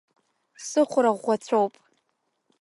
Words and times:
Сыхәра 0.67 1.11
ӷәӷәацәоуп. 1.17 1.73